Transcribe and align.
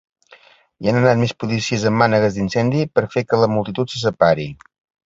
Hi 0.85 0.89
han 0.91 0.97
anat 1.01 1.19
més 1.23 1.35
policies 1.43 1.85
amb 1.91 2.01
mànegues 2.05 2.39
d'incendi 2.41 2.85
per 2.97 3.07
fer 3.17 3.25
que 3.31 3.45
la 3.45 3.55
multitud 3.57 3.97
se 3.97 4.07
separi. 4.09 4.53